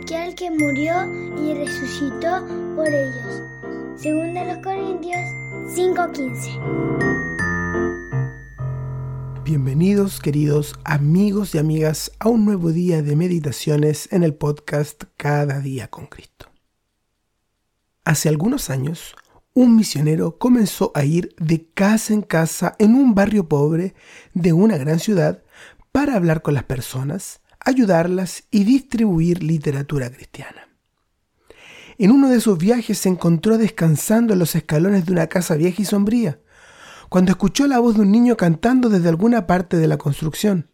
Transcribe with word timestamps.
aquel 0.00 0.34
que 0.34 0.50
murió 0.50 0.94
y 1.42 1.54
resucitó 1.54 2.46
por 2.74 2.88
ellos. 2.88 3.42
Según 3.96 4.34
de 4.34 4.46
los 4.46 4.58
Corintios 4.58 5.20
5:15. 5.74 6.58
Bienvenidos 9.44 10.20
queridos 10.20 10.74
amigos 10.84 11.54
y 11.54 11.58
amigas 11.58 12.12
a 12.18 12.28
un 12.28 12.44
nuevo 12.44 12.72
día 12.72 13.02
de 13.02 13.16
meditaciones 13.16 14.10
en 14.12 14.22
el 14.22 14.34
podcast 14.34 15.04
Cada 15.16 15.60
día 15.60 15.88
con 15.88 16.06
Cristo. 16.06 16.46
Hace 18.04 18.28
algunos 18.28 18.70
años, 18.70 19.14
un 19.52 19.76
misionero 19.76 20.38
comenzó 20.38 20.92
a 20.94 21.04
ir 21.04 21.34
de 21.38 21.66
casa 21.74 22.14
en 22.14 22.22
casa 22.22 22.74
en 22.78 22.94
un 22.94 23.14
barrio 23.14 23.48
pobre 23.48 23.94
de 24.32 24.52
una 24.52 24.78
gran 24.78 24.98
ciudad 24.98 25.42
para 25.92 26.14
hablar 26.14 26.40
con 26.42 26.54
las 26.54 26.64
personas, 26.64 27.40
ayudarlas 27.60 28.44
y 28.50 28.64
distribuir 28.64 29.42
literatura 29.42 30.10
cristiana. 30.10 30.68
En 31.98 32.10
uno 32.10 32.28
de 32.30 32.40
sus 32.40 32.56
viajes 32.56 32.98
se 32.98 33.10
encontró 33.10 33.58
descansando 33.58 34.32
en 34.32 34.38
los 34.38 34.54
escalones 34.54 35.04
de 35.04 35.12
una 35.12 35.26
casa 35.26 35.54
vieja 35.54 35.82
y 35.82 35.84
sombría, 35.84 36.40
cuando 37.10 37.32
escuchó 37.32 37.66
la 37.66 37.78
voz 37.78 37.96
de 37.96 38.02
un 38.02 38.12
niño 38.12 38.36
cantando 38.36 38.88
desde 38.88 39.08
alguna 39.08 39.46
parte 39.46 39.76
de 39.76 39.86
la 39.86 39.98
construcción. 39.98 40.70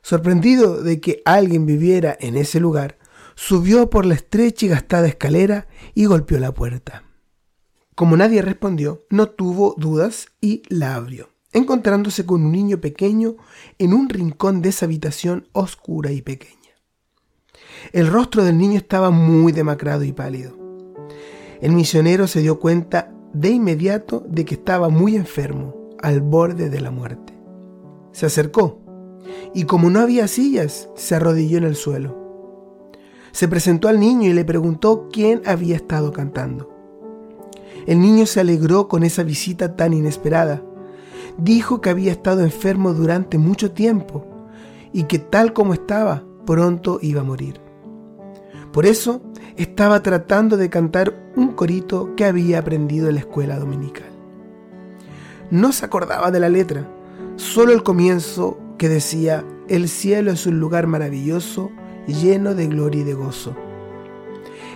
Sorprendido 0.00 0.82
de 0.82 1.00
que 1.00 1.20
alguien 1.24 1.66
viviera 1.66 2.16
en 2.18 2.36
ese 2.36 2.60
lugar, 2.60 2.98
subió 3.34 3.90
por 3.90 4.06
la 4.06 4.14
estrecha 4.14 4.66
y 4.66 4.68
gastada 4.70 5.06
escalera 5.06 5.66
y 5.94 6.06
golpeó 6.06 6.38
la 6.38 6.54
puerta. 6.54 7.04
Como 7.94 8.16
nadie 8.16 8.40
respondió, 8.40 9.04
no 9.10 9.28
tuvo 9.28 9.74
dudas 9.76 10.28
y 10.40 10.62
la 10.68 10.94
abrió, 10.94 11.30
encontrándose 11.56 12.26
con 12.26 12.44
un 12.44 12.52
niño 12.52 12.80
pequeño 12.80 13.36
en 13.78 13.94
un 13.94 14.10
rincón 14.10 14.60
de 14.60 14.68
esa 14.68 14.84
habitación 14.84 15.48
oscura 15.52 16.12
y 16.12 16.20
pequeña. 16.20 16.52
El 17.92 18.08
rostro 18.08 18.44
del 18.44 18.58
niño 18.58 18.76
estaba 18.76 19.10
muy 19.10 19.52
demacrado 19.52 20.04
y 20.04 20.12
pálido. 20.12 20.54
El 21.62 21.72
misionero 21.72 22.26
se 22.26 22.42
dio 22.42 22.60
cuenta 22.60 23.10
de 23.32 23.50
inmediato 23.50 24.22
de 24.28 24.44
que 24.44 24.54
estaba 24.54 24.90
muy 24.90 25.16
enfermo, 25.16 25.74
al 26.02 26.20
borde 26.20 26.68
de 26.68 26.80
la 26.80 26.90
muerte. 26.90 27.32
Se 28.12 28.26
acercó 28.26 28.82
y 29.54 29.64
como 29.64 29.88
no 29.88 30.00
había 30.00 30.28
sillas, 30.28 30.90
se 30.94 31.14
arrodilló 31.14 31.56
en 31.56 31.64
el 31.64 31.74
suelo. 31.74 32.14
Se 33.32 33.48
presentó 33.48 33.88
al 33.88 33.98
niño 33.98 34.28
y 34.28 34.34
le 34.34 34.44
preguntó 34.44 35.08
quién 35.10 35.40
había 35.46 35.76
estado 35.76 36.12
cantando. 36.12 36.70
El 37.86 38.00
niño 38.00 38.26
se 38.26 38.40
alegró 38.40 38.88
con 38.88 39.04
esa 39.04 39.22
visita 39.22 39.74
tan 39.74 39.94
inesperada. 39.94 40.62
Dijo 41.38 41.80
que 41.80 41.90
había 41.90 42.12
estado 42.12 42.42
enfermo 42.42 42.94
durante 42.94 43.38
mucho 43.38 43.72
tiempo 43.72 44.26
y 44.92 45.04
que 45.04 45.18
tal 45.18 45.52
como 45.52 45.74
estaba, 45.74 46.24
pronto 46.46 46.98
iba 47.02 47.20
a 47.20 47.24
morir. 47.24 47.60
Por 48.72 48.86
eso 48.86 49.22
estaba 49.56 50.02
tratando 50.02 50.56
de 50.56 50.70
cantar 50.70 51.14
un 51.36 51.52
corito 51.52 52.14
que 52.16 52.24
había 52.24 52.58
aprendido 52.58 53.08
en 53.08 53.14
la 53.14 53.20
escuela 53.20 53.58
dominical. 53.58 54.08
No 55.50 55.72
se 55.72 55.84
acordaba 55.84 56.30
de 56.30 56.40
la 56.40 56.48
letra, 56.48 56.88
solo 57.36 57.72
el 57.72 57.82
comienzo 57.82 58.58
que 58.78 58.88
decía, 58.88 59.44
el 59.68 59.88
cielo 59.88 60.32
es 60.32 60.46
un 60.46 60.58
lugar 60.60 60.86
maravilloso, 60.86 61.70
lleno 62.06 62.54
de 62.54 62.66
gloria 62.66 63.00
y 63.00 63.04
de 63.04 63.14
gozo. 63.14 63.54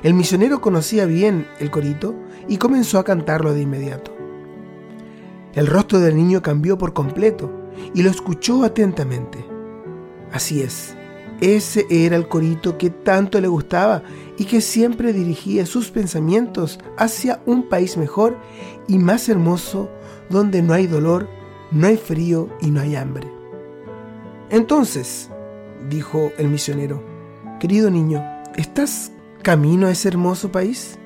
El 0.03 0.15
misionero 0.15 0.60
conocía 0.60 1.04
bien 1.04 1.47
el 1.59 1.71
corito 1.71 2.15
y 2.48 2.56
comenzó 2.56 2.98
a 2.98 3.04
cantarlo 3.04 3.53
de 3.53 3.62
inmediato. 3.62 4.16
El 5.55 5.66
rostro 5.66 5.99
del 6.00 6.16
niño 6.16 6.43
cambió 6.43 6.78
por 6.78 6.93
completo 6.93 7.50
y 7.94 8.03
lo 8.03 8.11
escuchó 8.11 8.62
atentamente. 8.62 9.44
Así 10.33 10.62
es, 10.62 10.94
ese 11.41 11.87
era 11.91 12.16
el 12.16 12.28
corito 12.28 12.78
que 12.78 12.91
tanto 12.91 13.41
le 13.41 13.49
gustaba 13.49 14.03
y 14.37 14.44
que 14.44 14.60
siempre 14.60 15.12
dirigía 15.12 15.66
sus 15.66 15.91
pensamientos 15.91 16.78
hacia 16.97 17.41
un 17.47 17.69
país 17.69 17.97
mejor 17.97 18.39
y 18.87 18.99
más 18.99 19.28
hermoso 19.28 19.91
donde 20.28 20.62
no 20.62 20.75
hay 20.75 20.87
dolor, 20.87 21.28
no 21.72 21.87
hay 21.87 21.97
frío 21.97 22.49
y 22.60 22.71
no 22.71 22.81
hay 22.81 22.94
hambre. 22.94 23.27
Entonces, 24.50 25.31
dijo 25.89 26.31
el 26.39 26.49
misionero, 26.49 27.03
querido 27.59 27.91
niño, 27.91 28.22
¿estás 28.56 29.12
camino 29.43 29.87
a 29.87 29.93
ese 29.93 30.09
hermoso 30.09 30.53
país? 30.53 30.99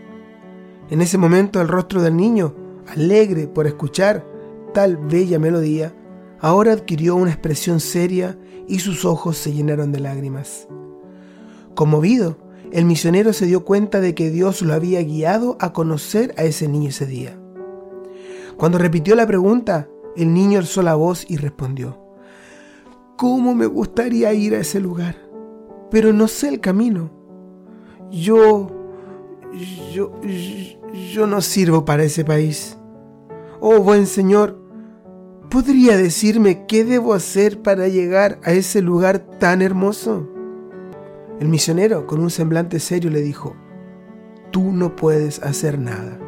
En 0.90 1.00
ese 1.00 1.16
momento 1.16 1.60
el 1.60 1.68
rostro 1.68 2.02
del 2.02 2.16
niño, 2.16 2.54
alegre 2.88 3.46
por 3.46 3.66
escuchar 3.66 4.33
tal 4.74 4.98
bella 4.98 5.38
melodía, 5.38 5.94
ahora 6.38 6.72
adquirió 6.72 7.16
una 7.16 7.30
expresión 7.30 7.80
seria 7.80 8.38
y 8.68 8.80
sus 8.80 9.06
ojos 9.06 9.38
se 9.38 9.54
llenaron 9.54 9.92
de 9.92 10.00
lágrimas. 10.00 10.68
Conmovido, 11.74 12.36
el 12.70 12.84
misionero 12.84 13.32
se 13.32 13.46
dio 13.46 13.64
cuenta 13.64 14.00
de 14.00 14.14
que 14.14 14.30
Dios 14.30 14.60
lo 14.60 14.74
había 14.74 15.00
guiado 15.02 15.56
a 15.60 15.72
conocer 15.72 16.34
a 16.36 16.42
ese 16.42 16.68
niño 16.68 16.90
ese 16.90 17.06
día. 17.06 17.38
Cuando 18.56 18.78
repitió 18.78 19.16
la 19.16 19.26
pregunta, 19.26 19.88
el 20.16 20.34
niño 20.34 20.58
alzó 20.58 20.82
la 20.82 20.94
voz 20.94 21.24
y 21.28 21.36
respondió, 21.36 21.98
¿Cómo 23.16 23.54
me 23.54 23.66
gustaría 23.66 24.32
ir 24.34 24.54
a 24.54 24.58
ese 24.58 24.80
lugar? 24.80 25.16
Pero 25.90 26.12
no 26.12 26.28
sé 26.28 26.48
el 26.48 26.60
camino. 26.60 27.10
Yo... 28.10 28.68
yo... 29.92 30.20
yo 31.12 31.26
no 31.26 31.40
sirvo 31.40 31.84
para 31.84 32.04
ese 32.04 32.24
país. 32.24 32.76
Oh 33.60 33.78
buen 33.80 34.06
Señor, 34.06 34.63
¿podría 35.54 35.96
decirme 35.96 36.66
qué 36.66 36.84
debo 36.84 37.14
hacer 37.14 37.62
para 37.62 37.86
llegar 37.86 38.40
a 38.42 38.50
ese 38.50 38.82
lugar 38.82 39.20
tan 39.38 39.62
hermoso? 39.62 40.28
El 41.38 41.46
misionero, 41.46 42.08
con 42.08 42.18
un 42.18 42.30
semblante 42.30 42.80
serio, 42.80 43.08
le 43.08 43.20
dijo, 43.20 43.54
tú 44.50 44.72
no 44.72 44.96
puedes 44.96 45.40
hacer 45.44 45.78
nada, 45.78 46.18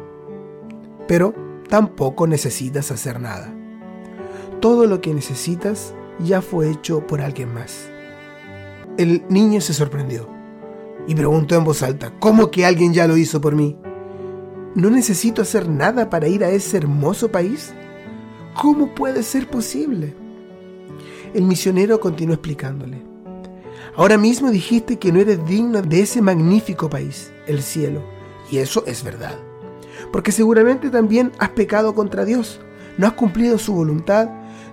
pero 1.09 1.33
tampoco 1.67 2.25
necesitas 2.25 2.89
hacer 2.89 3.19
nada. 3.19 3.53
Todo 4.61 4.85
lo 4.85 5.01
que 5.01 5.13
necesitas 5.13 5.93
ya 6.19 6.41
fue 6.41 6.71
hecho 6.71 7.05
por 7.05 7.19
alguien 7.19 7.53
más. 7.53 7.89
El 8.97 9.25
niño 9.27 9.59
se 9.59 9.73
sorprendió 9.73 10.29
y 11.05 11.15
preguntó 11.15 11.55
en 11.55 11.65
voz 11.65 11.83
alta, 11.83 12.13
¿cómo 12.17 12.49
que 12.49 12.65
alguien 12.65 12.93
ya 12.93 13.07
lo 13.07 13.17
hizo 13.17 13.41
por 13.41 13.55
mí? 13.55 13.77
¿No 14.73 14.89
necesito 14.89 15.41
hacer 15.41 15.67
nada 15.67 16.09
para 16.09 16.29
ir 16.29 16.45
a 16.45 16.49
ese 16.49 16.77
hermoso 16.77 17.29
país? 17.29 17.73
¿Cómo 18.59 18.95
puede 18.95 19.21
ser 19.21 19.47
posible? 19.47 20.15
El 21.35 21.43
misionero 21.43 21.99
continuó 21.99 22.33
explicándole. 22.33 23.03
Ahora 23.95 24.17
mismo 24.17 24.49
dijiste 24.49 24.97
que 24.97 25.11
no 25.11 25.19
eres 25.19 25.45
digno 25.45 25.83
de 25.83 26.01
ese 26.01 26.23
magnífico 26.23 26.89
país, 26.89 27.31
el 27.45 27.61
cielo. 27.61 28.01
Y 28.49 28.57
eso 28.57 28.83
es 28.87 29.03
verdad. 29.03 29.37
Porque 30.11 30.31
seguramente 30.31 30.89
también 30.89 31.33
has 31.37 31.49
pecado 31.49 31.93
contra 31.93 32.25
Dios, 32.25 32.59
no 32.97 33.05
has 33.05 33.13
cumplido 33.13 33.59
su 33.59 33.75
voluntad, 33.75 34.29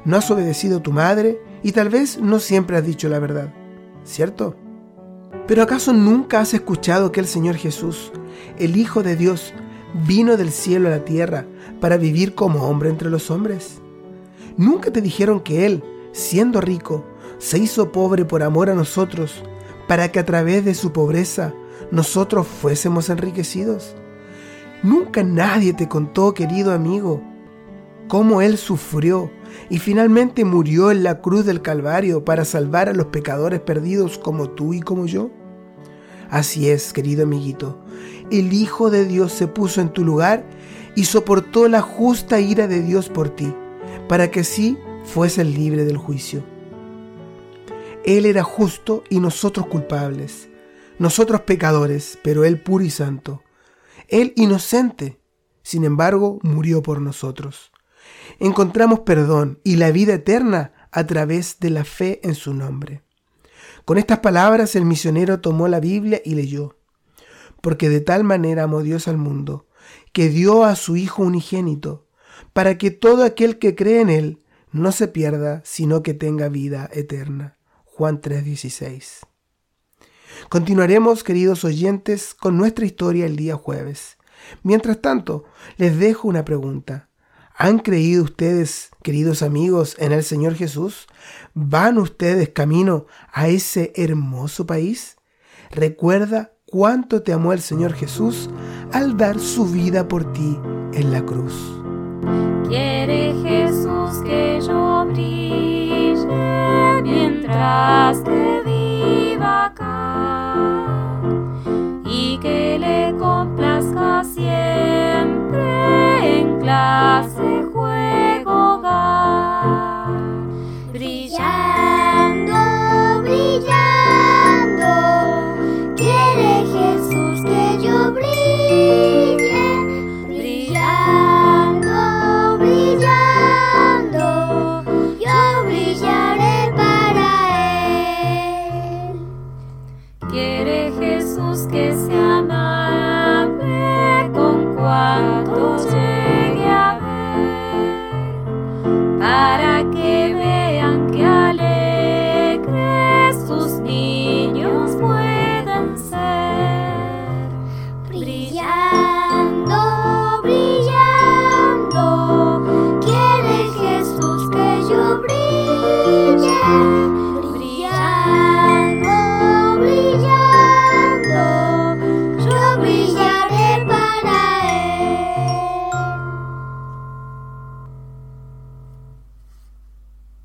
no 0.07 0.17
has 0.17 0.31
obedecido 0.31 0.79
a 0.79 0.83
tu 0.83 0.91
madre 0.91 1.39
y 1.63 1.73
tal 1.73 1.91
vez 1.91 2.19
no 2.19 2.39
siempre 2.39 2.79
has 2.79 2.87
dicho 2.87 3.11
la 3.11 3.19
verdad. 3.19 3.53
¿Cierto? 4.05 4.57
Pero 5.47 5.63
¿acaso 5.63 5.93
nunca 5.93 6.41
has 6.41 6.55
escuchado 6.55 7.13
que 7.13 7.21
el 7.21 7.27
Señor 7.27 7.57
Jesús, 7.57 8.13
el 8.59 8.79
Hijo 8.79 9.03
de 9.03 9.17
Dios, 9.17 9.53
vino 10.07 10.37
del 10.37 10.51
cielo 10.51 10.89
a 10.89 10.93
la 10.93 11.05
tierra 11.05 11.47
para 11.81 11.97
vivir 11.97 12.35
como 12.35 12.69
hombre 12.69 12.91
entre 12.91 13.11
los 13.11 13.31
hombres? 13.31 13.81
¿Nunca 14.57 14.93
te 14.93 15.01
dijeron 15.01 15.41
que 15.41 15.67
Él, 15.67 15.83
siendo 16.13 16.61
rico, 16.61 17.05
se 17.39 17.59
hizo 17.59 17.93
pobre 17.93 18.25
por 18.25 18.43
amor 18.43 18.71
a 18.71 18.75
nosotros, 18.75 19.43
para 19.89 20.11
que 20.11 20.19
a 20.19 20.25
través 20.25 20.65
de 20.65 20.75
su 20.75 20.93
pobreza 20.93 21.55
nosotros 21.91 22.47
fuésemos 22.47 23.11
enriquecidos? 23.11 23.95
Nunca 24.83 25.23
nadie 25.23 25.73
te 25.73 25.89
contó, 25.89 26.35
querido 26.35 26.73
amigo, 26.73 27.23
cómo 28.09 28.43
Él 28.43 28.59
sufrió 28.59 29.31
y 29.71 29.79
finalmente 29.79 30.45
murió 30.45 30.91
en 30.91 31.03
la 31.03 31.21
cruz 31.21 31.47
del 31.47 31.63
Calvario 31.63 32.25
para 32.25 32.45
salvar 32.45 32.89
a 32.89 32.93
los 32.93 33.07
pecadores 33.07 33.61
perdidos 33.61 34.19
como 34.19 34.51
tú 34.51 34.75
y 34.75 34.81
como 34.81 35.07
yo. 35.07 35.31
Así 36.31 36.69
es, 36.69 36.93
querido 36.93 37.25
amiguito, 37.25 37.84
el 38.31 38.53
Hijo 38.53 38.91
de 38.91 39.05
Dios 39.05 39.33
se 39.33 39.47
puso 39.47 39.81
en 39.81 39.91
tu 39.91 40.05
lugar 40.05 40.45
y 40.95 41.05
soportó 41.05 41.69
la 41.69 41.81
justa 41.81 42.41
ira 42.41 42.67
de 42.67 42.83
Dios 42.83 43.09
por 43.09 43.31
ti, 43.31 43.55
para 44.09 44.31
que 44.31 44.41
así 44.41 44.79
fueses 45.05 45.47
libre 45.47 45.85
del 45.85 45.97
juicio. 45.97 46.45
Él 48.05 48.27
era 48.27 48.43
justo 48.43 49.03
y 49.09 49.21
nosotros 49.21 49.67
culpables, 49.67 50.49
nosotros 50.99 51.43
pecadores, 51.43 52.19
pero 52.23 52.45
Él 52.45 52.61
puro 52.61 52.85
y 52.85 52.91
santo. 52.91 53.43
Él 54.09 54.33
inocente, 54.37 55.21
sin 55.63 55.85
embargo, 55.85 56.39
murió 56.43 56.83
por 56.83 57.01
nosotros. 57.01 57.73
Encontramos 58.39 59.01
perdón 59.01 59.61
y 59.65 59.77
la 59.77 59.91
vida 59.91 60.15
eterna 60.15 60.73
a 60.93 61.07
través 61.07 61.59
de 61.61 61.71
la 61.71 61.85
fe 61.85 62.21
en 62.23 62.35
su 62.35 62.53
nombre. 62.55 63.03
Con 63.85 63.99
estas 63.99 64.21
palabras 64.21 64.77
el 64.77 64.85
misionero 64.85 65.41
tomó 65.41 65.69
la 65.69 65.81
Biblia 65.81 66.21
y 66.25 66.35
leyó, 66.35 66.77
porque 67.65 67.89
de 67.89 68.03
tal 68.03 68.25
manera 68.25 68.65
amó 68.65 68.83
Dios 68.83 69.09
al 69.09 69.17
mundo, 69.17 69.67
que 70.13 70.29
dio 70.29 70.65
a 70.65 70.77
su 70.77 70.97
Hijo 70.97 71.23
unigénito, 71.23 72.07
para 72.53 72.77
que 72.77 72.91
todo 72.91 73.25
aquel 73.25 73.59
que 73.59 73.75
cree 73.75 74.03
en 74.03 74.11
Él 74.11 74.43
no 74.71 74.93
se 74.93 75.09
pierda, 75.09 75.63
sino 75.65 76.03
que 76.03 76.13
tenga 76.13 76.51
vida 76.51 76.91
eterna. 76.93 77.57
Juan 77.87 78.21
3:16. 78.21 79.21
Continuaremos, 80.51 81.25
queridos 81.25 81.65
oyentes, 81.65 82.35
con 82.35 82.59
nuestra 82.59 82.85
historia 82.85 83.25
el 83.25 83.37
día 83.37 83.55
jueves. 83.55 84.19
Mientras 84.63 85.01
tanto, 85.01 85.45
les 85.79 85.99
dejo 85.99 86.29
una 86.29 86.45
pregunta. 86.45 87.09
¿Han 87.57 87.79
creído 87.79 88.25
ustedes, 88.25 88.91
queridos 89.03 89.43
amigos, 89.43 89.97
en 89.99 90.13
el 90.13 90.23
Señor 90.23 90.55
Jesús? 90.55 91.07
¿Van 91.55 91.97
ustedes 91.97 92.51
camino 92.51 93.07
a 93.33 93.49
ese 93.49 93.91
hermoso 93.97 94.67
país? 94.67 95.17
Recuerda 95.71 96.54
cuánto 96.75 97.23
te 97.23 97.33
amó 97.33 97.53
el 97.53 97.61
Señor 97.61 97.93
Jesús 97.93 98.51
al 98.93 99.17
dar 99.17 99.39
su 99.39 99.65
vida 99.65 100.09
por 100.09 100.33
ti 100.33 100.59
en 100.93 101.13
la 101.13 101.25
cruz. 101.25 101.55
Quiere 102.69 103.33
Jesús 103.45 104.21
que 104.25 104.59
yo 104.61 105.07
brille 105.07 106.17
mientras 107.05 108.25
te 108.25 108.63
viva 108.65 109.67
acá? 109.67 109.94